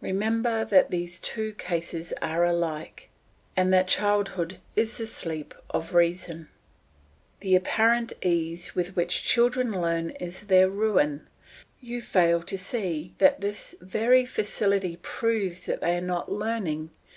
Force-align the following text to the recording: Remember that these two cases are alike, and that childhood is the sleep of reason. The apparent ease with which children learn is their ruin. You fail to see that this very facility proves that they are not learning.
Remember 0.00 0.64
that 0.64 0.92
these 0.92 1.18
two 1.18 1.54
cases 1.54 2.12
are 2.22 2.44
alike, 2.44 3.08
and 3.56 3.72
that 3.72 3.88
childhood 3.88 4.60
is 4.76 4.96
the 4.96 5.08
sleep 5.08 5.56
of 5.70 5.92
reason. 5.92 6.46
The 7.40 7.56
apparent 7.56 8.12
ease 8.22 8.76
with 8.76 8.94
which 8.94 9.24
children 9.24 9.72
learn 9.80 10.10
is 10.10 10.42
their 10.42 10.70
ruin. 10.70 11.26
You 11.80 12.00
fail 12.00 12.42
to 12.44 12.56
see 12.56 13.14
that 13.18 13.40
this 13.40 13.74
very 13.80 14.24
facility 14.24 14.98
proves 15.02 15.66
that 15.66 15.80
they 15.80 15.96
are 15.96 16.00
not 16.00 16.30
learning. 16.30 16.90